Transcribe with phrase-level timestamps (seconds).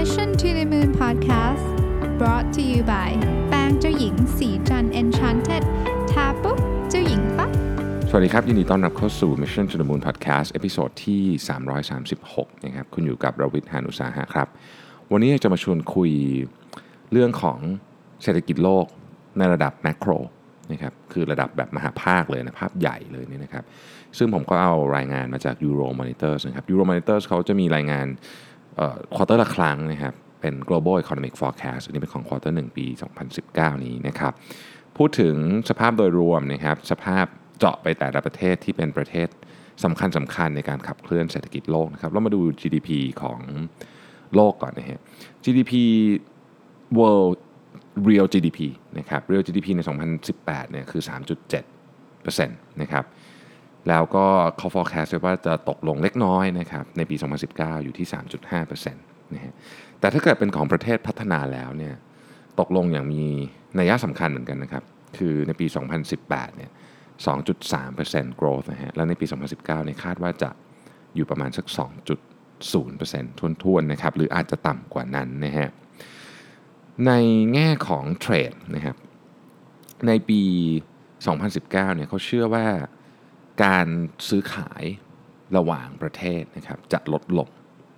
[0.00, 1.66] Mission to the Moon Podcast
[2.20, 3.10] brought to you by
[3.48, 5.62] แป้งเจ้าหญิงศรีจันทร์ Enchanted
[6.12, 6.58] ทาปุ๊บ
[6.90, 7.50] เจ้าหญิงปั๊บ
[8.08, 11.22] สวัสดีครับ ยินดีต้อนรับเข้าสู่ Mission to the Moon Podcast episode ที่
[11.94, 14.48] 336 นะครับ คุณอยู่กับรวิศ หาญอุตสาหะครับ
[15.12, 16.10] วันนี้จะมาชวนคุย
[17.12, 17.58] เรื่องของ
[18.22, 18.86] เศรษฐกิจโลก
[19.38, 20.10] ในระดับ macro
[20.72, 23.64] นะครับคือระดับแบบมหภาคเลยนะภาพใหญ่เลยนี่นะครับ
[24.18, 28.06] ซึ่งผมก็เอารายงานมาจาก Euro Monitors นะครับ Euro Monitors เขาจะมีรายงาน
[29.14, 32.86] quarter ละครั้งนะครับเป็น global economic forecast อันนี้เป็นของ quarter 1ปี
[33.34, 34.32] 2019 นี้นะครับ
[34.96, 35.34] พูดถึง
[35.68, 37.26] สภาพโดยรวมนะครับสภาพ
[37.58, 39.28] เจาะไปแต่ละประเทศที่เป็นประเทศ
[39.84, 42.88] สำคัญสำคัญในการขับเคลื่อนเศรษฐกิจโลกนะครับเรามาดู GDP
[43.22, 43.40] ของ
[44.34, 45.00] โลกก่อนนะฮะ
[45.44, 45.72] GDP
[46.98, 47.36] world
[48.08, 48.60] real GDP
[48.98, 49.80] นะครับ real GDP ใน
[50.26, 53.04] 2018 เนี่ยคือ 3.7%นะครับ
[53.88, 54.26] แล้วก็
[54.58, 57.16] เขา forecast ไว้ว่าจะตกลงเล็กน้อยนะครับในปี
[57.50, 58.06] 2019 อยู่ที่
[58.50, 59.52] 3.5%นะฮะ
[60.00, 61.94] แต่ถ้าเกิดเป็นของประเทศพัฒนาแล้วเนี่ย
[62.60, 63.24] ตกลงอย่างมี
[63.78, 64.84] นัยสำคัญเหมือนกันนะครับ
[65.18, 65.66] คือในปี
[66.12, 66.70] 2018 เนี่ย
[67.54, 70.50] 2.3% growth นะฮะ แล้วในปี 2019 เนี่ยคาดว่าจะ
[71.14, 71.66] อยู่ประมาณสัก
[72.70, 75.68] 2.0%ทวนๆนะครับ หรืออาจจะต่ำกว่านั้นนะฮะ
[77.06, 77.12] ใน
[77.52, 78.96] แง่ของเทรดนะครับ
[80.06, 80.40] ในปี
[81.26, 82.66] 2019 เนี่ยเขาเชื่อว่า
[83.62, 83.86] การ
[84.28, 84.84] ซื้อขาย
[85.56, 87.48] ระหว่างประเทศนะครับจะลดลง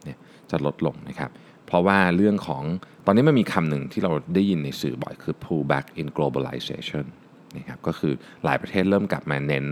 [0.04, 0.18] เนี่ย
[0.50, 1.30] จะลดลงนะครับ
[1.66, 2.62] เพราะว่าเรื่องของ
[3.06, 7.04] ตอนนี้มันมีคำหนึ่งที่เราได้ยินในสื่อบ่อยคือ pull back in globalization
[7.56, 8.12] นะครับก็คือ
[8.44, 9.66] หลายประเทศเริ่มกลับมาเน้น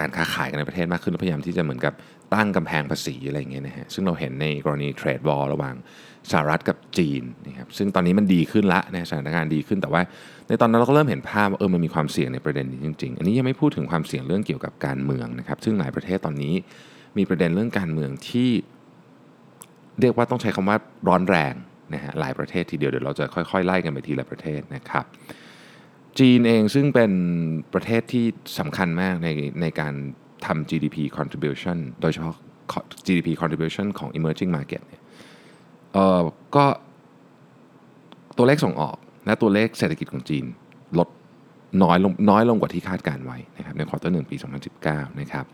[0.00, 1.94] การค้าขายกันในประเทศมากขึ้นและพยายามที่จะเหมือนกับ
[2.34, 5.74] ตั้งกำแพงภาษีอะไรอย่างเงี้ยนะฮะซึ่งเราเห็นในกรณีเทรดวอลระหว่าง
[6.32, 10.02] สหรัฐกับจีนนะครับซึ่งตอนนี้มันดีขึ้นละนะสถานการณ์ดีขึ้นแต่ว่า
[10.48, 16.54] ในตอนนั้นเราก็เริ่มเห็นภาพว่าเออมันมีความเสี่ยงในประเด็นนี้จริง ๆ อันนี้ยังไม่พูดถึงความเสี่ยงเรื่องเกี่ยวกับการเมืองนะครับซึ่งหลายประเทศตอนนี้
[17.18, 18.50] มีประเด็นเรื่องการเมืองที่
[20.00, 20.76] เรียกว่าต้องใช้คำว่า
[21.08, 21.54] ร้อนแรง
[21.94, 25.04] นะฮะหลายประเทศทีเดียวเดี๋ยวเราจะค่อยๆไล่กันไปทีละประเทศนะครับ
[26.18, 27.12] จีนเองซึ่งเป็น
[27.74, 28.24] ประเทศที่
[28.58, 29.28] สำคัญมากใน
[29.62, 29.94] ในการ
[30.46, 32.34] ทำ GDP contribution โดยเฉพาะ
[33.06, 35.02] GDP contribution ของ emerging market เนี่ย
[36.56, 36.64] ก็
[38.36, 40.44] ตัวเลขส่งออกและตัวเลขเศรษฐกิจของจีน
[40.98, 41.08] ลด
[41.82, 44.36] น้อยลงน้อยลงกว่าที่คาดการณ์ไว้นะครับใน quarter หนึ่งปี
[44.78, 45.44] 2019 นะครับ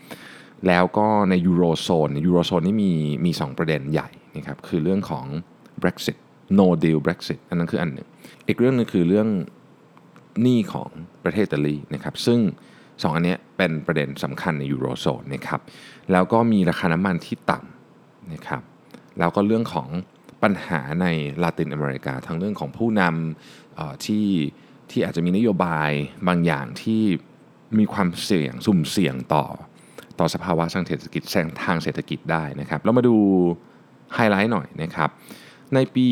[0.66, 2.92] แล้วก็ในยูโรโซนยูโรโซนนี่มี
[3.24, 5.26] มี2ประเด็นใหญ่นะครับคือเรื่องของ
[5.82, 6.16] Brexit
[6.58, 8.08] no deal Brexit อันนั้นคืออันหนึ่ง
[8.46, 9.28] อีกเรื่องหนึ่งคือเรื่อง
[10.42, 10.90] หนี้ของ
[11.24, 12.40] ประเทศอิตาลีนะครับซึ่ง
[12.76, 15.60] 2 อันนี้เป็นประเด็นสำคัญในยูโรโซนนะครับ
[16.12, 18.62] แล้วก็มีราคาน้ำมันที่ต่ำนะครับ
[19.18, 19.88] แล้วก็เรื่องของ
[20.44, 21.06] ปัญหาใน
[21.42, 24.26] ลาตินอเมริกา ทั้งเรื่องของผู้นำที่
[24.90, 25.90] ที่อาจจะมีนโยบาย
[26.28, 27.02] บางอย่างที่
[27.78, 29.44] มีความเสี่ยงสุ่มเสี่ยงต่อ
[30.18, 31.22] ต่อสภาวะทางเศรษฐกิจ
[31.64, 33.16] ทางเศรษฐกิจได้นะครับ เรามาดู
[34.14, 35.10] ไฮไลท์หน่อยนะครับ
[35.74, 36.08] ในปี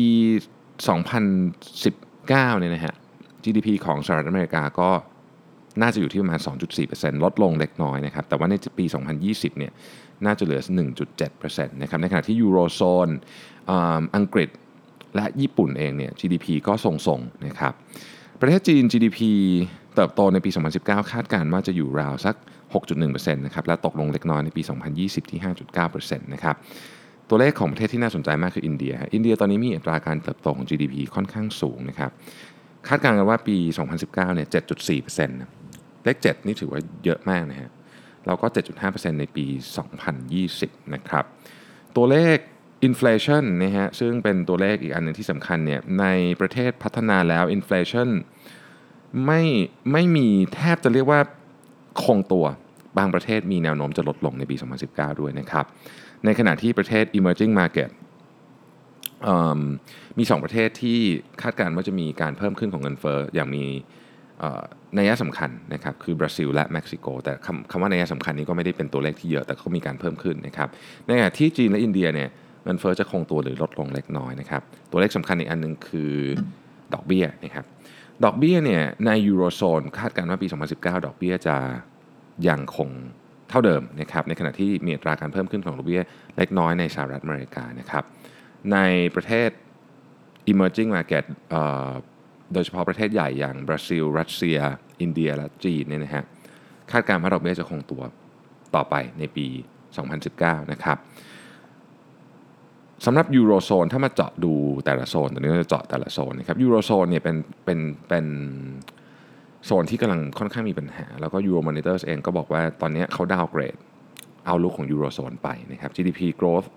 [0.93, 2.95] 2019 เนี่ยนะฮะ
[3.43, 4.89] GDP ของสหรัฐอเมริกาก็
[5.81, 6.39] น่าจะอยู่ที่ประมาณ
[6.81, 8.85] 2.4%ลดลงเล็กน้อยนะครับ แต่ว่าในปี
[9.21, 9.71] 2020 เนี่ย
[10.25, 10.61] น่าจะเหลือ
[11.17, 13.09] 1.7%นะครับ ในขณะที่ยูโรโซน
[14.15, 14.49] อังกฤษ
[15.15, 17.73] และญี่ปุ่นเองเนี่ย GDP ก็ทรงๆนะครับ
[18.41, 19.19] ประเทศจีน GDP
[19.95, 20.49] เติบโตในปี
[20.81, 22.35] 2019 คาดการณ์ว่าจะอยู่ราวสัก
[22.73, 24.61] 6.1%นะครับ และตกลงเล็กน้อยในปี
[24.95, 25.39] 2020 ที่
[25.83, 26.55] 5.9%นะครับ
[27.29, 32.11] ตัวเลขของประเทศที่น่าสนใจมากคืออินเดีย อินเดียตอนนี้มีอัตราการเติบโตของ GDP ค่อนข้างสูงนะครับ
[32.87, 33.57] คาดการณ์กันว่าปี
[33.91, 34.47] 2019 เนี่ย
[34.87, 35.51] 7.4%นะ
[36.03, 37.69] เลข 7 นี่ถือว่าเยอะมากนะฮะ
[38.25, 38.47] แล้วก็
[38.83, 39.45] 7.5%ในปี
[40.19, 41.25] 2020 นะครับ
[41.95, 42.37] ตัวเลข
[42.87, 46.05] inflation นะฮะซึ่งเป็นตัวเลขอีกอันหนึงที่สำคัญเนี่ยใน
[46.39, 48.09] ประเทศพัฒนาแล้ว inflation
[49.25, 49.41] ไม่
[49.91, 51.19] ไม่มีแทบจะเรียกว่า
[52.03, 52.45] คงตัว
[52.97, 54.55] บางประเทศมีแนวโน้มจะลดลงในปี
[54.87, 55.65] 2019 ด้วยนะครับ
[56.25, 57.89] ในขณะที่ประเทศ emerging market
[59.23, 59.59] เอิ่ม
[60.17, 60.99] มี 2 ประเทศที่
[61.41, 63.65] คาดการณ์ว่าจะมีการเพิ่มขึ้นของเงินเฟ้ออย่างมี
[64.97, 70.69] นัยสำคัญนะครับคือบราซิลและเม็กซิโก แต่คำคำว่านัยสำคัญนี้ก็ไม่ได้เป็นตัวเลขที่เยอะแต่ก็มีการเพิ่มขึ้นนะครับ
[71.05, 72.29] ในขณะที่จีนและอินเดียเนี่ย
[72.63, 74.61] เงินเฟ้อจะคงตัวหรือลดลงเล็กน้อยนะครับ
[74.91, 76.13] ตัวเลขสำคัญอีกอันหนึงคือ
[76.93, 77.65] ดอกเบี้ยนะครับ
[78.23, 81.55] ดอกเบี้ยเนี่ยในยูโรโซนคาดการณ์ว่าปี 2019 ดอกเบี้ยจะ
[82.47, 82.89] ยังคง
[83.49, 86.01] เท่าเดิมนะครับในขณะที่มีอัตราการเพิ่มขึ้นของดอกเบี้ย
[86.37, 88.03] เล็กน้อยในสหรัฐอเมริกานะครับ
[88.71, 88.77] ใน
[89.15, 89.49] ประเทศ
[90.51, 91.91] emerging market เอ่อ
[92.53, 94.57] โดยเฉพาะประเทศใหญ่อย่างบราซิล รัสเซีย
[95.01, 96.23] อินเดีย และจีนเนี่ยนะฮะ
[96.91, 98.01] คาดการณ์ว่าดอกเบี้ยจะคงตัว
[98.75, 99.47] ต่อไปในปี
[100.09, 100.97] 2019 นะครับ
[103.05, 104.53] สำหรับยูโรโซนถ้ามาเจาะดู
[104.85, 107.35] แต่ละโซนตอนนี้จะเจาะแต่ละโซนนะครับยูโรโซนเนี่ยเป็น
[107.65, 108.25] เป็นเป็น
[109.65, 113.77] โซนที่กำลังค่อนข้างมีปัญหา แล้วก็ Euro Monitors เองก็บอกว่าตอนนี้เขาดาวเกรด
[114.45, 116.67] เอาลุกของยูโรโซนไปนะครับ GDP growth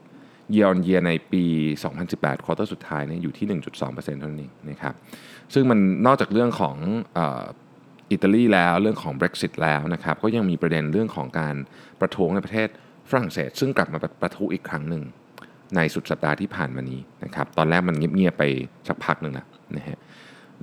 [0.54, 1.44] year on year ในปี
[1.94, 4.94] 2018ควอเตอร์สุดท้ายเนี่ยอยู่ที่ 1.2%เท่านั้นเองนะครับ
[5.54, 6.76] ซึ่งมันนอกจากเรื่องของ
[8.10, 11.54] อิตาลีแล้วเรื่องของ Brexit แล้วนะครับก็ยังมีประเด็นเรื่องของการ
[12.00, 12.69] ประท้วงในประเทศ
[13.10, 15.02] ฝรั่งเศส ซึ่งกลับมาประท้วงอีกครั้งหนึ่ง
[15.76, 18.44] ในสุดสัปดาห์ที่ผ่านมานี้นะครับตอนแรกมันเงียบๆไป
[18.88, 19.46] สักพักหนึ่งแล้ว
[19.76, 19.98] นะฮะ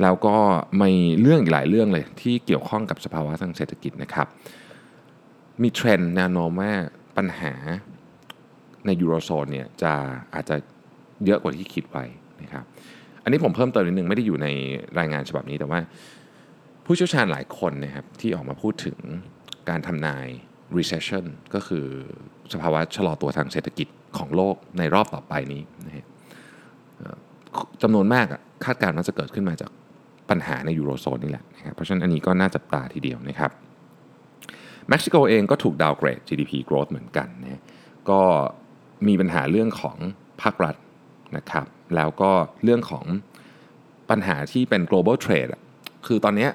[0.01, 0.35] แล้วก็
[0.81, 0.91] มี
[1.21, 4.27] เรื่องอีกหลายเรื่องเลยที่เกี่ยวข้องกับสภาวะทางเศรษฐกิจนะครับ
[5.61, 6.71] มีเทรนด์แนวโน้มว่า
[7.17, 7.53] ปัญหา
[8.85, 9.93] ในยูโรโซนเนี่ยจะ
[10.33, 10.55] อาจจะ
[11.25, 12.05] เยอะกว่าที่คิดไว้
[12.41, 12.63] นะครับ
[13.23, 14.47] อันนี้ผมเพิ่มเติมนิดนึงไม่ได้อยู่ใน
[14.99, 15.79] รายงานฉบับนี้แต่ว่า
[16.85, 18.97] ผู้เชี่ยวชาญหลายคนนะครับที่ออกมาพูดถึง
[19.69, 20.27] การทำนาย
[20.77, 21.85] recession ก็คือ
[22.53, 23.87] สภาวะชะลอตัวทางเศรษฐกิจ
[24.17, 26.05] ของโลกในรอบต่อไปนี้นะฮะ
[27.81, 28.25] จำนวนมาก
[28.65, 29.71] คาดการณ์ว่าจะเกิดขึ้นมาจาก
[30.29, 33.51] ปัญหาในยูโรโซนนี่แหละนะครับเพราะฉะนั้นอันนี้ก็น่าจับตาทีเดียวนะครับ
[34.89, 37.61] เม็กซิโกเองก็ถูก downgrade GDP growth เหมือนกันนะ
[38.09, 38.21] ก็
[39.07, 39.97] มีปัญหาเรื่องของ
[40.41, 40.75] ภาครัฐ
[41.37, 41.65] นะครับ
[41.95, 42.31] แล้วก็
[42.63, 43.05] เรื่องของ
[44.09, 45.51] ปัญหาที่เป็น global trade
[46.07, 46.47] คือตอนนี้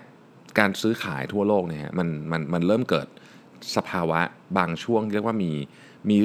[0.58, 3.06] การซื้อขายทั่วโลกเนี่ยมันมันมันเริ่มเกิด
[3.76, 4.20] สภาวะ
[4.58, 5.52] บางช่วงเรียกว่ามี
[6.08, 6.16] มี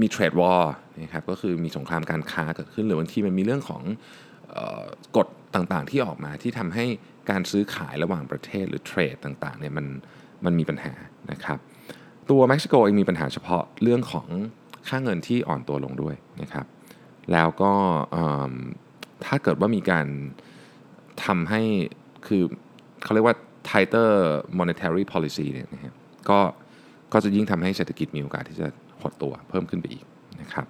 [0.00, 0.72] มี trade war
[1.02, 3.82] นะครับก็คือมีสงครามการค้าเกิดขึ้นหรือบางทีมันมีเรื่องของ
[5.16, 6.84] กฎต่างๆที่ออกมาที่ทำให้
[7.30, 9.86] การซื้อขายระหว่างประเทศหรือเทรดต่างๆเนี่ยมัน
[10.44, 10.94] มันมีปัญหา
[11.30, 11.58] นะครับ
[12.30, 14.28] ตัวเม็กซิโกเองมีปัญหาเฉพาะเรื่องของ
[14.88, 16.66] ค่าเงินที่อ่อนตัวลงด้วยนะครับ
[17.32, 17.72] แล้วก็
[19.24, 20.06] ถ้าเกิดว่ามีการ
[21.24, 21.62] ทำให้
[22.26, 22.42] คือ
[23.02, 23.36] เขาเรียกว่า
[23.68, 24.10] tighter
[24.58, 25.94] monetary policy เนี่ยนะครับ
[26.28, 26.38] ก็
[27.12, 28.68] ก็จะยิ่งทำให้เศรษฐกิจมีโอกาสที่จะ
[29.02, 30.04] หดตัวเพิ่มขึ้นไปอีก
[30.40, 30.66] นะครับ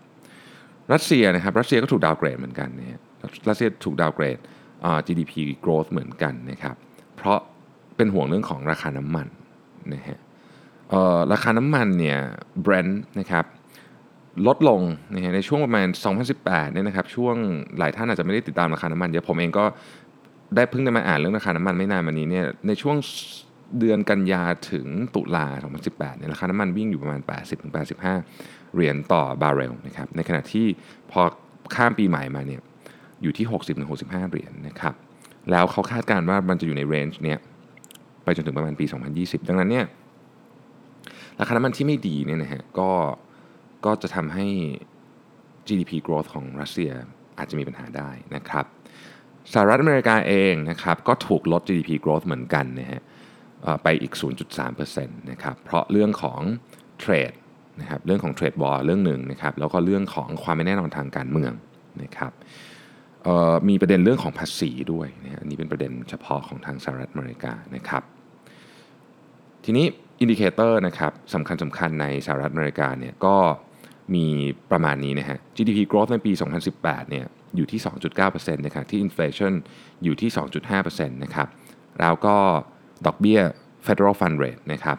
[0.92, 2.98] รัสเซียนะครับรัสเซียก็ถูกดาวเกรดเหมือนกันนะ
[3.48, 4.38] รัสเซียถูกดาวเกรด
[5.06, 5.32] GDP
[5.64, 6.76] growth เหมือนกันนะครับ
[7.16, 7.38] เพราะ
[7.96, 9.28] เป็นห่วงเรื่องของราคาน้ำมัน
[9.94, 10.18] นะฮะ
[11.32, 12.18] ราคาน้ำมันเนี่ย
[12.64, 13.44] Brent นะครับ
[14.46, 14.80] ลดลง
[15.12, 15.86] นในช่วงประมาณ
[16.30, 17.36] 2018เนี่ยนะครับช่วง
[17.78, 19.64] หลายท่านอาจจะไม่ได้ติดตามราคาน้ำมันเดี๋ยวผมเองก็
[20.56, 22.96] ได้เพิ่งได้มาอ่านเรื่องราคาน้ำมันไม่นานมานี้เนี่ยในช่วง
[23.78, 25.46] เดือนกันยาถึงตุลา
[25.84, 27.20] 2018เนี่ยราคาน้ำมันวิ่งอยู่ประมาณ
[27.78, 30.66] 80-85 เหรียญต่อบาร์เรลนะครับในขณะที่
[31.10, 31.20] พอ
[31.74, 32.60] ข้ามปีใหม่มาเนี่ย
[33.22, 33.46] อยู่ที่
[33.88, 34.94] 60-65 เหรียญนะครับ
[35.50, 37.38] แล้วเขาคาดการณ์ว่ามันจะอยู่ในเรนจ์เนี้ย
[38.24, 38.84] ไปจนถึงประมาณปี
[39.16, 39.86] 2020 ดังนั้นเนี่ย
[41.40, 42.90] ราคาน้ำมันที่ไม่ดีเนี่ยนะฮะก็
[43.86, 44.46] ก็จะทำให้
[45.66, 46.90] GDP growth ของรัสเซีย
[47.38, 48.64] อาจจะมีปัญหาได้นะครับ
[49.52, 53.02] สหรัฐอเมริกาเองนะครับก็ถูกลด GDP growth เหมือนกันนะฮะ
[53.82, 54.12] ไปอีก
[54.54, 56.40] 0.3%นะครับเพราะเรื่องของ
[57.00, 57.32] trade
[57.80, 61.52] นะครับเรื่องของ trade war เรื่องหนึ่งนะครับแล้วก็เรื่องของความไม่แน่นอนทางการเมือง
[62.02, 62.32] นะครับ
[63.68, 68.02] มีประเด็นเรื่องของภาษีด้วยนะอันนี้เป็นประเด็นเฉพาะของทางสหรัฐอเมริกานะครับ
[69.64, 69.86] ทีนี้
[70.20, 73.36] indicator นะครับสำคัญสำคัญในสหรัฐอเมริกาเนี่ยก็
[74.14, 74.26] มี
[74.70, 76.32] ประมาณนี้นะฮะ GDP growth ในปี
[76.70, 77.24] 2018 เนี่ย
[77.56, 77.80] อยู่ที่
[78.22, 79.52] 2.9%นะครับที่ inflation
[80.04, 80.30] อยู่ที่
[80.72, 81.48] 2.5%นะครับ
[82.00, 82.36] แล้วก็
[83.06, 83.40] ดอกเบี้ย
[83.86, 84.96] Federal Fund Rate นะครับ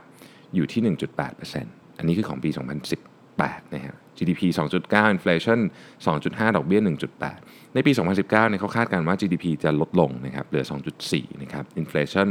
[0.56, 2.50] อยู่ที่ 1.8%อันนี้คือของปี
[2.92, 4.42] 2010 2018นะฮะ GDP
[4.82, 5.60] 2.9 inflation
[6.06, 6.82] 2.5 ดอกเบี้ย
[7.28, 10.66] 1.8 ในปี 2019เนี่ยเขาคาดการณ์ว่า GDP จะลดลงนะครับเหลือ
[11.04, 12.30] 2.4 นะครับ inflation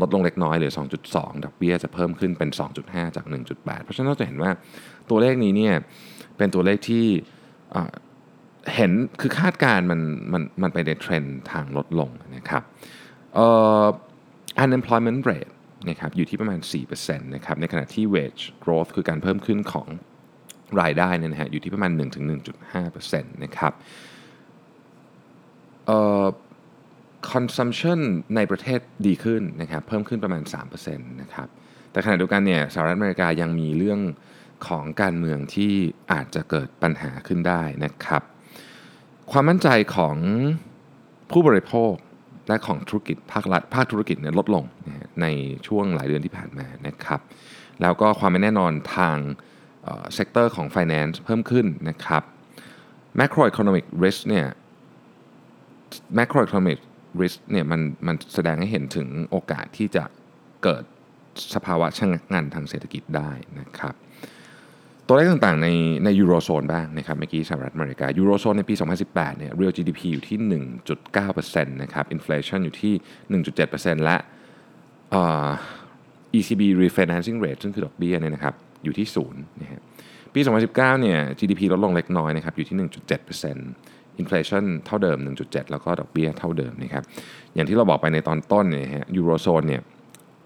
[0.00, 0.72] ลดลงเล็กน้อยเหลือ
[1.08, 2.50] 2.2 ดอกเบี้ยจะเพิ่มขึ้นเป็น
[2.82, 3.24] 2.5 จาก
[3.54, 4.50] 1.8 เพราะฉะนั้นเราจะเห็นว่า
[5.10, 5.74] ตัวเลขนี้เนี่ย
[6.36, 7.04] เป็นตัวเลขที่
[8.74, 10.00] เห็นคือคาดการมัน
[10.32, 12.62] มันมันไปในเทรนด์ทางลดลงนะครับ
[13.34, 13.46] เอ่
[13.82, 13.84] อ
[14.64, 15.52] unemployment rate
[15.88, 16.60] นะครับอยู่ที่ประมาณ
[16.92, 19.86] 4%นะครับในขณะที่ wage growth คือการเพิ่มขึ้นของ
[20.80, 21.92] รายได้เนี่ยนะฮะอยู่ที่ประมาณ
[22.72, 23.72] 1-1.5%นะครับ
[25.86, 26.24] เอ่อ
[27.32, 28.00] consumption
[28.36, 31.48] ในประเทศดีขึ้นนะครับเพิ่มขึ้นประมาณ3%นะครับ
[31.90, 34.00] แต่ขณะเดียวกันเนี่ยสหรัฐอเมริกายังมีเรื่อง
[34.68, 35.72] ของการเมืองที่
[36.12, 38.22] อาจจะเกิดปัญหาขึ้นได้นะครับ
[39.32, 40.16] ความมั่นใจของ
[41.30, 41.92] ผู้บริโภค
[42.48, 44.64] และของธุรกิจภาครัฐภาคธุรกิจเนี่ยลดลง
[45.20, 45.26] ใน
[45.66, 47.20] ช่วงหลายเดือนที่ผ่านมานะครับ
[47.82, 49.16] แล้วก็ความไม่แน่นอนทาง
[50.14, 52.22] sector ของ finance เพิ่มขึ้นนะครับ
[53.20, 54.46] macroeconomic risk เนี่ย
[56.18, 56.78] macroeconomic
[57.20, 60.04] risk เนี่ยมันมันแสดงให้เห็นถึงโอกาสที่จะ
[60.62, 60.82] เกิด
[61.54, 63.94] สภาวะชะงักงันทางเศรษฐกิจได้นะครับ
[65.06, 65.68] ตัวเลขต่างๆใน
[66.04, 68.74] ในยูโรโซนบ้างนะครับเมื่อกี้สหรัฐอเมริกายูโรโซนในปี
[69.06, 70.38] 2018 เนี่ย real GDP อยู่ที่
[71.06, 72.94] 1.9%นะครับ inflation อยู่ที่
[73.94, 74.16] 1.7%และ
[76.36, 79.80] ECB refinancing rate ซึ่งคือดอกเบี้ยเนี่ยนะครับ อยู่ที่0นย์นะฮะ
[80.34, 87.04] ปี 2019 เนี่ย GDP ลดลงเล็กน้อยนะครับอยู่ที่ 1.7% inflation เท่าเดิม 1.7 แล้วก็ดอกเบี้ยเท่าเดิมนะครับ
[87.54, 89.82] อย่างที่เราบอกไปในตอนต้นเนี่ยฮะยูโรโซนเนี่ย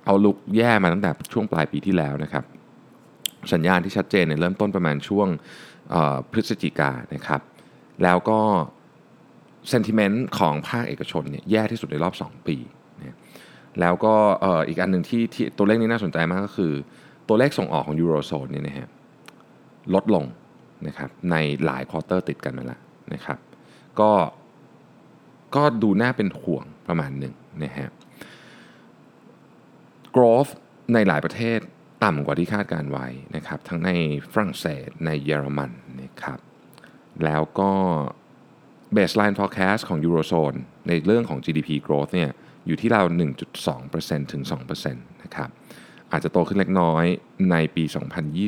[0.07, 2.45] เอาลุกแย่มาตั้งแต่ช่วงปลายปีที่แล้วนะครับ
[3.53, 5.29] สัญญาณที่ชัดเจนเนี่ยเริ่มต้นประมาณช่วง
[6.33, 7.41] พฤศจิกานะครับ
[8.03, 8.41] แล้วก็
[9.73, 12.57] sentiment ของภาคเอกชนเนี่ยแย่ที่สุดในรอบ 2 ปี
[12.99, 13.17] นะ
[13.81, 14.15] แล้วก็
[14.69, 16.73] อีกอันหนึ่งที่ที่ตัวเลขนี้น่าสนใจมากก็คือ
[17.29, 18.89] ตัวเลขส่งออกของยูโรโซนเนี่ยนะฮะ
[19.95, 20.25] ลดลง
[20.87, 22.81] นะครับในหลายควอเตอร์ติดกันมาแล้ว
[23.15, 23.39] นะครับ
[24.01, 24.11] ก็
[25.57, 27.89] ก็ดูน่าเป็นห่วงประมาณหนึ่งนะฮะ
[30.17, 30.51] growth
[30.93, 31.59] ในหลายประเทศ
[32.05, 33.07] ต่ำกว่าที่คาดการไว้
[33.37, 33.91] นะครับ ทั้งใน
[34.33, 35.71] ฝรั่งเศสในเยอรมัน
[36.03, 36.39] นะครับ
[37.25, 37.71] แล้วก็
[38.97, 42.31] baseline forecast ของ Eurozone ในเรื่องของ GDP growth เนี่ย
[42.67, 43.03] อยู่ที่เรา
[43.67, 44.43] 1.2%ถึง
[44.83, 45.51] 2%นะครับ
[46.13, 47.05] อาจจะโตขึ้นเล็กน้อย
[47.51, 47.85] ในปี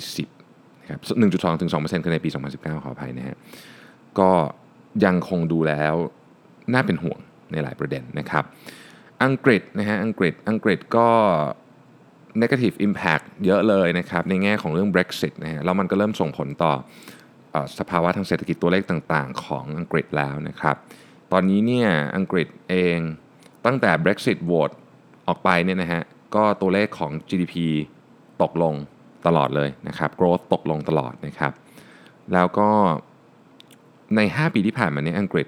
[0.08, 1.00] 2020นะครับ
[1.34, 3.36] 1.2ถึง2%คือในปี 2019 ขออภัยนะฮะ
[4.18, 4.30] ก็
[5.04, 5.94] ยังคงดูแล้ว
[6.72, 7.18] น่าเป็นห่วง
[7.52, 8.44] ในหลายประเด็นนะครับ
[9.24, 11.08] อังกฤษนะฮะอังกฤษอังกฤษก็
[12.42, 16.72] negative impact เยอะเลยนะครับในแง่ของเรื่อง Brexit นะฮะแล้วมันก็เริ่มส่งผลต่อ
[17.52, 20.76] เอ่อสภาวะทางเศรษฐกิจตัวเลขต่างๆ ของอังกฤษแล้วนะครับ
[21.32, 22.98] ตอนนี้เนี่ยอังกฤษเอง
[23.66, 24.74] ตั้งแต่ Brexit vote
[25.28, 26.02] ออกไปเนี่ยนะฮะ
[26.34, 27.54] ก็ตัวเลขของ GDP
[28.42, 28.74] ตกลง
[29.26, 31.52] ตลอดเลยนะครับ growth ตกลงตลอดนะครับ
[32.32, 32.68] แล้วก็
[34.16, 35.46] ใน 5 ปีที่ผ่านมาเนี่ยอังกฤษ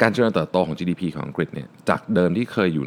[0.00, 2.84] การเจริญเติบโตของ GDP ของอังกฤษเนี่ยจากเดิมที่เคยอยู่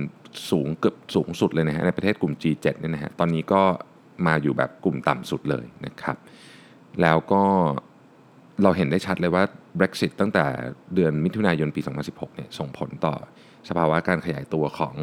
[0.51, 3.61] สูงเกือบสูงสุดเลยนะฮะในประเทศกลุ่ม G7 เนี่ยนะฮะตอนนี้ก็
[4.27, 6.17] มาอยู่แบบกลุ่มต่ำสุดเลยนะครับ
[7.01, 7.43] แล้วก็
[8.63, 9.43] เราเห็นได้ชัดเลยว่า
[9.79, 10.45] Brexit ตั้งแต่
[10.95, 13.15] เดือนมิถุนายนปี 2016 เนี่ยส่งผลต่อ
[13.69, 14.95] สภาวะการขยายตัวของ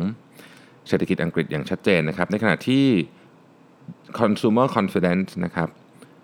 [0.89, 2.87] เศรษฐกิจอังกฤษอย่างชัดเจนนะครับ ในขณะที่
[4.19, 5.69] consumer confidence นะครับ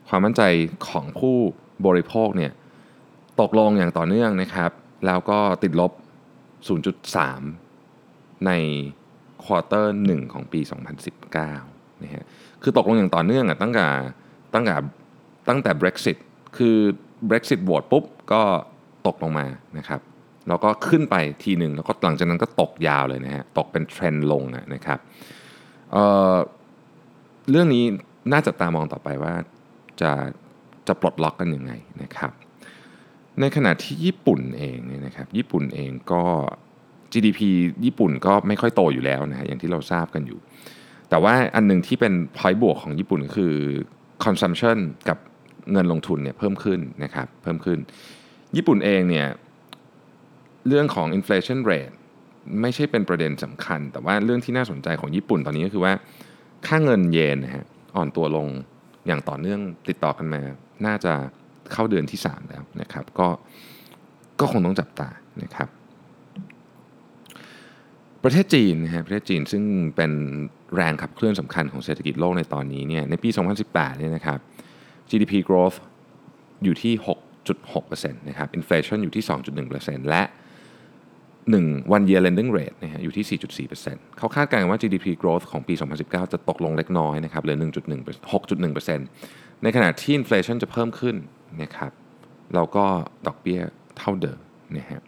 [0.09, 0.43] ความมั่นใจ
[0.89, 1.37] ของผู้
[1.87, 2.53] บริโภคเนี่ย
[3.41, 4.71] ตกลงอย่างต่อเนื่องนะครับ
[5.07, 5.93] แล้วก็ติดลบ
[7.59, 8.51] 0.3 ใน
[9.45, 10.61] ควอเตอร์หนึ่งของปี
[11.31, 12.25] 2019นะฮะ
[12.63, 13.87] คือตกลงอย่างต่อเนื่องอะตั้งแต่
[14.55, 14.75] ตั้งแต่
[15.49, 16.17] ตั้งแต่ Brexit
[16.57, 16.77] คือ
[17.29, 18.43] Brexit โหวตปุ๊บก็
[19.07, 19.47] ตกลงมา
[19.79, 20.01] นะครับ
[20.49, 24.43] แล้วก็ขึ้นไปทีหนึ่งแล้วก็หลังจากนั้นก็ตกยาวเลยนะฮะตกเป็นเทรนด์ลง
[24.75, 24.99] นะครับ
[25.93, 27.85] เเรื่องนี้
[28.33, 29.35] น่าจับตามองต่อไปว่า
[30.01, 30.13] จะ
[30.87, 32.33] จะปลดล็อกกันยังไงนะครับ
[33.41, 36.25] ในขณะที่ญี่ปุ่นเองเนี่ยนะครับญี่ปุ่นเองก็
[37.13, 37.41] GDP
[37.85, 40.39] ญี่ปุ่นก็ไม่ค่อยโตอยู่แล้วนะฮะอย่างที่เราทราบกันอยู่
[41.11, 43.55] แต่ว่าอันหนึ่งที่เป็นพอยบวกของญี่ปุ่นคือ
[44.25, 44.79] consumption
[45.09, 45.19] กับ
[45.73, 47.79] เงินลงทุนเนี่ยเพิ่มขึ้นนะครับเพิ่มขึ้น
[48.57, 49.27] ญี่ปุ่นเองเนี่ย
[50.69, 51.95] เรื่องของ inflation rate
[52.61, 55.93] ไม่ใช่เป็นประเด็นสำคัญ แต่ว่าเรื่องที่น่าสนใจของญี่ปุ่นตอนนี้ก็คือว่า
[56.67, 57.65] ค่าเงินเยนนะฮะ
[57.97, 58.49] อ่อนตัวลง
[59.07, 60.43] อย่างต่อเนื่องติดต่อกันมา
[60.87, 61.13] น่าจะ
[61.73, 63.29] เข้าเดือนที่ 3 แล้วนะครับ ก็
[64.41, 65.09] ก็คงต้องจับตา
[65.43, 65.69] นะครับ
[68.25, 69.63] ประเทศจีนนะฮะประเทศจีนซึ่ง
[69.97, 70.13] เป็น
[70.77, 73.29] แรงขับเคลื่อนสำคัญของเศรษฐกิจโลกในตอนนี้เนี่ยในปี
[73.65, 74.39] 2018เนี่ยนะครับ
[75.11, 75.77] GDP growth
[76.65, 76.93] อยู่ที่
[77.53, 79.25] 6.6%นะครับ inflation อยู่ที่
[79.67, 80.23] 2.1%และ
[81.49, 91.17] 1 one year lending rate นะฮะอยู่ที่ 4.4%เขาคาดการณ์ว่า GDP growth ของปี 2019 จะตกลงเล็กน้อยนะครับเหลือ1.1 6.1%ในขณะที่ inflation จะเพิ่มขึ้น
[91.63, 91.93] นะครับ
[92.55, 92.85] แล้วก็
[93.27, 93.61] ดอกเบี้ย
[93.99, 94.39] เท่าเดิม
[94.77, 95.01] นะฮะ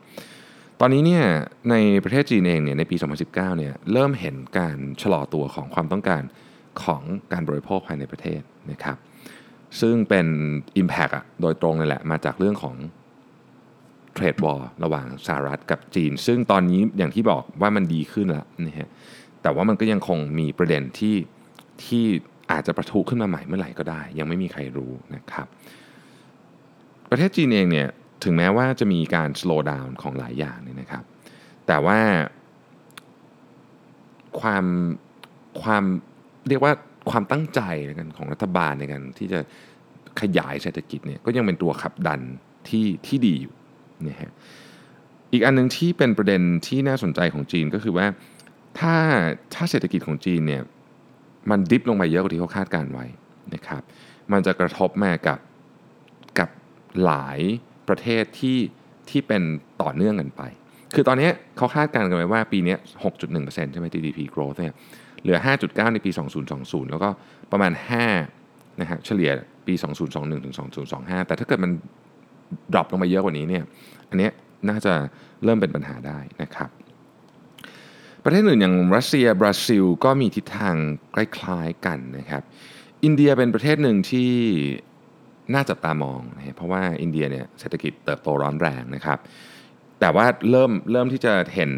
[0.80, 1.24] ตอนนี้เนี่ย
[1.70, 1.74] ใน
[2.04, 6.22] ประเทศจีนเองเนี่ยในปี 2019 เนี่ยเริ่มเห็นการชะลอตัวของความต้องการ
[6.84, 8.40] ของการบริโภคภายในประเทศ
[8.72, 8.96] นะครับ
[9.80, 10.26] ซึ่งเป็น
[10.80, 12.74] Impact อะโดยตรงเลยแหละมาจากเรื่องของ
[14.14, 18.88] เทรดวอร์ระหว่างสหรัฐกับจีน ซึ่งตอนนี้อย่างที่บอกว่ามันดีขึ้นแล้วนะฮะ
[19.42, 21.16] แต่ว่ามันก็ยังคงมีประเด็นที่
[21.84, 22.04] ที่
[22.50, 25.46] อาจจะประทุขึ้นมาใหม่เมื่อไหร่ก็ได้ ยังไม่มีใครรู้นะครับ
[27.10, 27.88] ประเทศจีนเองเนี่ย
[28.24, 31.04] ถึงแม้ว่าจะมีการ slow down ของหลายอย่างเนี่ยนะครับ
[31.66, 31.98] แต่ว่า
[34.40, 34.64] ความ
[35.62, 35.84] ความ
[36.48, 36.72] เรียกว่า
[37.10, 37.60] ความตั้งใจ
[37.98, 39.40] กันของรัฐบาลในการที่จะ
[40.20, 42.20] ขยายเศรษฐกิจเนี่ยก็ยังเป็นตัวขับดัน
[42.68, 43.54] ที่ที่ดีอยู่
[44.08, 44.30] นะฮะ
[45.32, 48.06] อีกอันหนึงที่เป็นประเด็นที่น่าสนใจของจีนก็คือว่า
[48.78, 48.94] ถ้า
[49.54, 50.62] ถ้าเศรษฐกิจของจีนเนี่ย
[51.50, 53.06] มันดิฟลงไปเยอะกว่าที่เขาคาดการไว้
[53.54, 53.82] นะครับ
[54.32, 55.38] มันจะกระทบมากับ
[56.38, 56.48] กับ
[57.04, 57.40] หลาย
[57.88, 58.58] ประเทศที่
[59.10, 59.42] ที่เป็น
[59.82, 60.42] ต่อเนื่องกันไป
[60.94, 62.76] คือตอนนี้เขาคาดการณ์กันไว้ว่าปีนี้
[63.24, 64.74] 6.1%ใช่ไหม GDP growth เนี่ย
[65.22, 66.10] เหลือ 5.9 ในปี
[66.50, 67.08] 2020 แล้วก็
[67.52, 67.72] ประมาณ
[68.26, 69.30] 5นะฮะเฉลี่ย
[69.66, 69.74] ปี
[70.08, 70.54] 2021ถึง
[70.90, 71.72] 2025 แต่ถ้าเกิดมัน
[72.72, 73.64] ดรอปลงมาเยอะกว่านี้เนี่ย
[74.08, 74.28] อันนี้
[74.68, 74.92] น่าจะ
[75.44, 76.70] เริ่มเป็นปัญหาได้นะครับ
[78.24, 80.76] ประเทศอื่นอย่างรัสเซียบราซิล ก็มีทิศทาง
[81.14, 82.42] คล้ายๆกันนะครับ
[83.04, 84.32] อินเดียเป็นประเทศหนึ่งที่
[85.54, 89.18] น่าจับตามองนะเพราะว่าอินเดียเนี่ยเศรษฐกิจเติบโตร้อนแรงนะครับ
[90.00, 91.72] แต่ว่าเริ่มเริ่มที่จะเห็น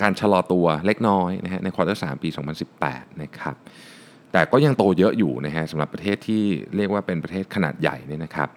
[0.00, 2.28] การชะลอตัวเล็กน้อยนะฮะในควอเตอร์3ปี
[2.74, 3.56] 2018 นะครับ
[4.36, 6.42] แต่ก็ยังโตเยอะอยู่นะฮะสำหรับประเทศที่
[6.76, 8.48] เรียกว่าเป็นประเทศขนาดใหญ่เนี่ยนะครับ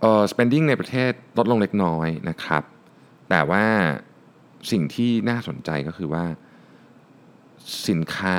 [0.00, 2.62] เอ่อ spending ในประเทศลดลงเล็กน้อยนะครับ
[3.30, 3.64] แต่ว่า
[4.70, 6.24] สิ่งที่น่าสนใจก็คือว่า
[7.88, 8.38] สินค้า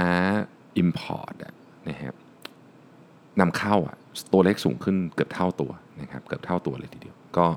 [0.82, 1.54] import อะ
[1.90, 2.14] นะครับ
[3.40, 3.96] นำเข้าอะ
[4.34, 7.48] ตัวเลขสูงขึ้นเกือบเท่าตัวนะครับเกือบเท่าตัวเลยทีเดียว ก็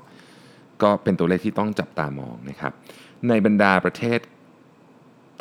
[0.83, 2.73] ก็เป็นตัวเลขที่ต้องจับตามองนะครับ
[3.29, 4.19] ในบรรดาประเทศ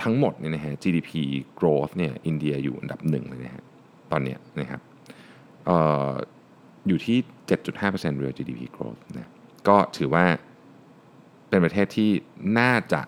[0.02, 1.10] ทั้งหมดเนี่ยนะฮะ GDP
[1.58, 3.64] growth เนี่ยอินเดียอยู่อันดับหนึ่งเลยนะฮะ
[4.12, 4.80] ตอนเนี้ยนะครับ
[5.66, 5.78] เอ่
[6.08, 6.10] อ
[6.88, 7.18] อยู่ที่
[7.68, 9.30] 7.5% real GDP growth นะ
[9.68, 10.24] ก็ถือว่า
[11.48, 12.10] เป็นประเทศที่
[12.58, 13.02] น่าจะ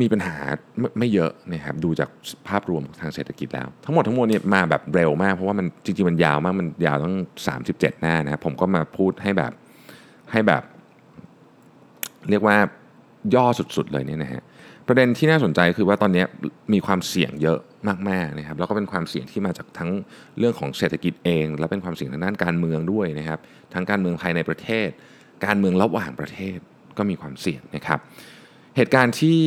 [0.00, 0.36] มีปัญหา
[0.80, 2.08] ไม่ไม่เยอะนะครับดูจาก
[2.48, 7.14] ภาพรวมทางเศรษฐกิจแล้ว ทั้งหมดทั้งมวลเนี่ยมาแบบเร็วมาก เพราะว่ามันจริงๆมันยาวมาก มันยาวตั้ง
[7.58, 9.52] 37 หน้านะครับผมก็มาพูดให้แบบ
[10.32, 10.62] ให้แบบ
[12.30, 12.56] เรียกว่า
[13.34, 14.42] ย่อสุดๆเลยเนี่ยนะฮะ
[14.86, 16.24] ประเด็นที่น่าสนใจคือว่าตอนนี้
[16.72, 17.58] มีความเสี่ยงเยอะ
[18.10, 19.90] มากๆนะครับแล้วก็เป็นความเสี่ยงที่มาจากทั้ง
[20.38, 23.38] เรื่องของเศรษฐกิจเอง แล้วเป็นความเสี่ยงทางด้านการเมืองด้วยนะครับ
[23.74, 24.88] ทั้งการเมืองภายในประเทศ
[25.46, 26.58] การเมืองระหว่างประเทศ
[26.98, 27.98] ก็มีความเสี่ยงนะครับ
[28.76, 29.42] เหตุการณ์ที่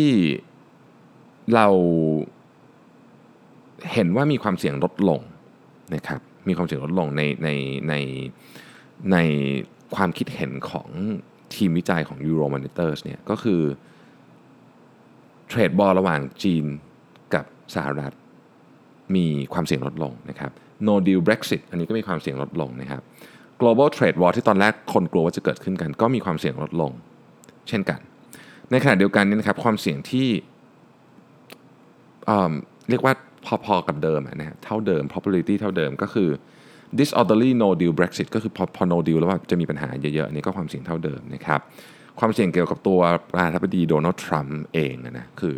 [1.55, 1.67] เรา
[3.93, 5.21] เห็นว่ามีความเสี่ยงลดลง
[5.95, 7.49] นะครับมีความเสี่ยงลดลงในใน
[7.89, 7.93] ใน
[9.11, 9.17] ใน
[9.95, 10.89] ความคิดเห็นของ
[11.55, 13.61] ทีมวิจัยของ Euromonitors เนี่ยก็คือ
[15.49, 16.65] เทรดบอลระหว่างจีน
[17.33, 18.13] กับสหรัฐ
[19.15, 20.51] มีความเสี่ยงลดลงนะครับ
[20.87, 23.01] no deal Brexit อันนี้ก็มีความเสี่ยงลดลงนะครับ
[23.61, 26.91] global trade war ที่ตอนแรกคนกลัวว่าจะเกิดขึ้นกัน ก็มีความเสี่ยงลดลง
[27.69, 27.99] เช่นกัน
[28.71, 30.27] ในขณะเดียวกันนี่นะครับความเสี่ยงที่
[32.25, 33.13] เเรียกว่า
[33.65, 36.29] พอๆกับเดิมอะนะฮะเท่าเดิม probability เท่าเดิมก็คือ
[36.99, 41.59] disorderly no deal Brexit ก็คือพอพอ no deal แล้วแบบจะมีปัญหาเยอะๆอันนี้ก็ความเสี่ยงเท่าเดิมนะครับ
[42.19, 42.99] ความเสี่ยงเกี่ยวกับตัว
[43.31, 45.55] ประธานาธิบดีโดนัลด์ทรัมป์เองอะนะคือ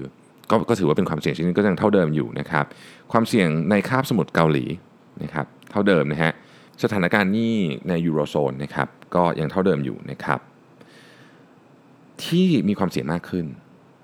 [0.49, 2.65] ก็ก็ถือว่าเป็นความเสี่ยงชนิดก็ยังเท่าเดิมอยู่นะครับ
[3.11, 4.65] ความเสี่ยงในคาบสมุทรเกาหลี
[5.23, 6.31] นะครับเท่าเดิมนะฮะ
[6.83, 7.53] สถานการณ์นี้
[7.89, 10.39] ในยูโรโซนนะครับก็ยังเท่าเดิมอยู่นะครับ
[12.23, 13.45] ที่มีความเสี่ยงมากขึ้น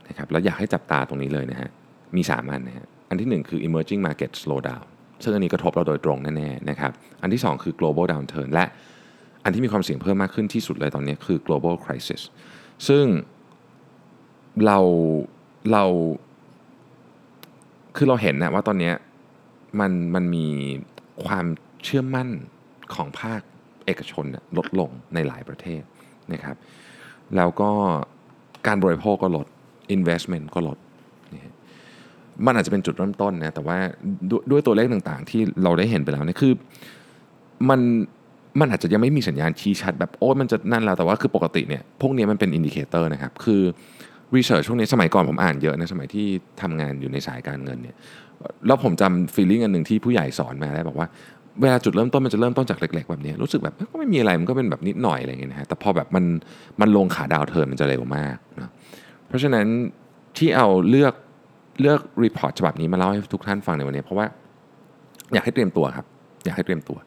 [0.07, 1.69] นะครับแล้วอยากให้จับตาตรงนี้เลยนะฮะ
[2.15, 4.85] มี 3 อันนะฮะอันที่ 1 คือ emerging market slowdown
[5.23, 6.91] ซึ่งอันนี้กระทบเราโดยตรงแน่ๆนะครับ
[7.21, 8.65] อันที่ 2 คือ global downturn และ
[9.47, 12.21] อันที่มีความเสี่ยงเพิ่มมากขึ้นที่สุดเลยตอนนี้คือ global crisis
[12.87, 13.05] ซึ่ง
[14.65, 14.79] เรา
[15.71, 15.83] เรา
[17.95, 18.91] คือเราเห็นนะว่าตอนนี้
[19.79, 20.47] มันมันมี
[21.25, 21.45] ความ
[21.83, 22.29] เชื่อมั่น
[22.93, 23.41] ของภาค
[23.85, 24.25] เอกชน
[24.57, 25.81] ลดลงในหลายประเทศ
[26.33, 26.57] นะครับ
[27.35, 27.71] แล้วก็
[28.67, 29.47] การบริโภคก็ลด
[29.95, 30.77] investment ก็ลด
[31.33, 31.53] นะฮะ
[32.45, 33.77] มันอาจจะเป็นจุดเริ่มต้นนะ แต่ว่า
[34.29, 36.53] ด้วยด้วยตัวเลขต่างๆ ที่เราได้เห็นไปแล้วเนี่ยคือ
[37.69, 37.81] มัน
[38.59, 43.61] มันอาจจะยังไม่มีสัญญาณชี้ชัดแบบโอ้ยมันจะนั่นแล้วแต่ว่าคือปกติเนี่ยพวกนี้มันเป็น indicator นะครับคือ
[44.35, 46.27] research ช่วงนี้สมัยก่อนผมอ่านเยอะนะสมัยที่
[46.61, 47.95] ทำงานอยู่ในสายการเงินเนี่ย
[48.67, 51.07] แล้วผมจำ feeling อันหนึ่งที่ผู้ใหญ่สอนมาได้บอกว่า
[51.61, 56.25] เวลาจุดเริ่มต้นมันจะเริ่มต้นจากเล็กๆแบบนี้รู้สึกแบบก็ไม่มีอะไรมันก็เป็นแบบนิดหน่อยอะไรเงี้ยนะฮะแต่พอแบบมัน
[56.81, 58.71] มันลงขา downturn มันจะเร็วมากนะ
[59.27, 59.65] เพราะฉะนั้น
[60.37, 61.13] ที่เอาเลือก
[61.81, 64.25] เลือก report ฉบับนี้มาเล่าให้ทุกท่านฟังในวันนี้ เพราะว่า
[65.33, 66.05] อยากให้เตรียมตัวครับ
[66.45, 66.97] อยากให้เตรียมตัว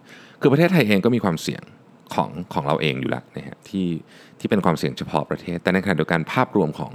[0.41, 1.63] คือประเทศไทยเองก็มีความเสี่ยง
[2.15, 3.89] ของของเราเองอยู่แล้วนะฮะที่
[4.39, 6.93] ที่เป็นความเสี่ยงเฉพาะประเทศ แต่ในขณะเดียวกันภาพรวมของ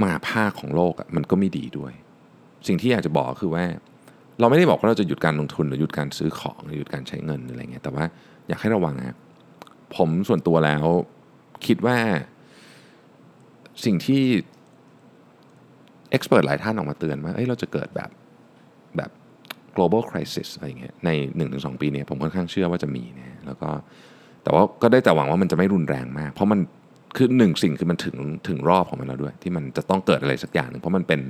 [0.00, 1.92] มหาภาคของโลกมันก็ไม่ดีด้วย
[2.66, 3.64] สิ่งที่อยากจะบอกคือว่า
[4.40, 8.04] เราไม่ได้บอกว่าเราจะหยุดการลงทุนหรือหยุดการซื้อของหรือหยุดการใช้เงินอะไรเงี้ยแต่ว่า
[8.48, 9.16] อยากให้ระวังนะ
[9.96, 10.84] ผมส่วนตัวแล้ว
[11.66, 11.98] คิดว่า
[13.84, 14.22] สิ่งที่
[16.16, 18.10] expert หลายท่านออกมาเตือนว่าเอ้ยเราจะเกิดแบบ
[19.78, 21.10] global crisis อะไรเงี้ยใน
[21.48, 23.68] 1-2 ปีเนี้ผมค่อนข้างเชื่อว่าจะมีนะแล้วก็
[24.42, 26.60] แต่ว่าก็ได้แต่หวังว่ามันจะไม่รุนแรงมาก เพราะมัน
[27.16, 28.16] คือหนึ่งสิ่งคือมันถึง
[28.48, 31.20] ถึงรอบของมันแล้วด้วย ที่มันจะต้องเกิดอะไรสักอย่างหนึ่งเพราะมันเป็น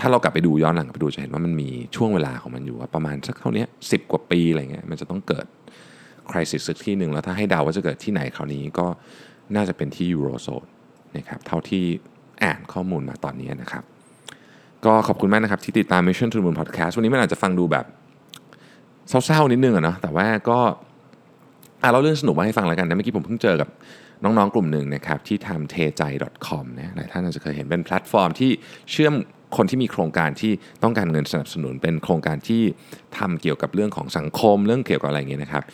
[0.00, 5.46] ถ้าเรากลับไปดูย้อนหลังกลับไปดูจะเห็นว่ามันมีช่วงเวลาของมันอยู่ว่าประมาณสักเท่านี้สิบกว่าปีอะไรเงี้ยมันจะต้องเกิด
[6.30, 8.86] คริสิสสักที่หนึ่งแล้วถ้าให้เดาว่าจะเกิดที่ไหนคราวนี้ก็
[9.56, 10.66] น่าจะเป็นที่ยูโรโซน
[11.16, 11.84] นะครับเท่าที่
[12.44, 13.84] อ่านข้อมูลมาตอนนี้นะครับ
[14.86, 17.84] ก็ขอบคุณมากนะครับที่ติดตาม Mission to the Moon Podcast วันนี้มันอาจจะฟังดูแบบ
[19.08, 20.58] เศร้าๆนิดนึงอะเนาะแต่ว่าก็
[21.82, 23.68] อะเราเรื่องสนุกมาให้ฟังแล้วกันนะเมื่อกี้ผมเพิ่งเจอกับ
[24.24, 26.02] น้องๆ กลุ่มหนึ่งนะครับที่ทำเทใจ
[26.46, 28.50] .com นะหลายท่านอาจจะเคยเห็นเป็นแพลตฟอร์มที่
[28.90, 29.14] เชื่อม
[29.56, 32.62] คนที่มีโครงการที่ต้องการเงินสนับสนุน เป็นโครงการที่
[33.18, 35.64] ทำเกี่ยวกับเรื่องของสังคมเรื่องเกี่ยวกับอะไรเงี้ยนะครับ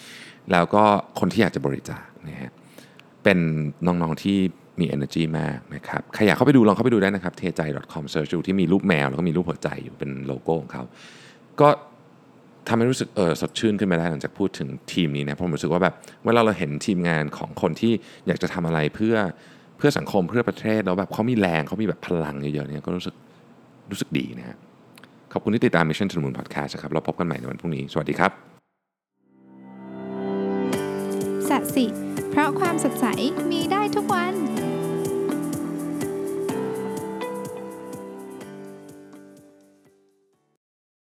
[0.52, 0.84] แล้วก็
[1.20, 2.52] คนที่อยากจะบริจาคนะฮะ
[3.24, 3.38] เป็น
[3.86, 4.38] น้องๆที่
[4.80, 10.82] มี energy มากนะครับใครอยากเข้าไปดูลองเข้าไปดูได้นะครับเทใจ .com search ดูที่มีรูปแมว แล้วก็มีรูปหัวใจอยู่เป็นโลโก้ของเขา
[11.60, 11.68] ก็
[12.68, 17.92] ทำให้รู้สึกเออสดชื่นขึ้นมาได้หลังจากพูดถึงทีมนี้นะผมรู้สึกว่าแบบเวลาเราเห็นทีมงานของคนที่
[18.26, 19.14] อยากจะทำอะไรเพื่อ
[19.78, 23.14] เพื่อสังคมเพื่อประเทศแล้วแบบเขามีแรงเขามีแบบพลังเยอะๆเนี่ยก็รู้สึก
[23.90, 24.56] รู้สึกดีนะฮะ
[25.32, 28.32] ขอบคุณที่ติดตาม Mission to the Moon Podcast นะครับเราพบกันใหม่ในวันพรุ่งนี้ สวัสดีครับ
[31.48, 31.84] สัสิ
[32.30, 33.06] เพราะความสดใส
[33.50, 34.63] มีได้ทุกวัน